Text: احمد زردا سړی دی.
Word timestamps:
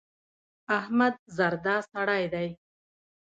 احمد 0.77 1.13
زردا 1.37 1.75
سړی 1.91 2.23
دی. 2.33 2.47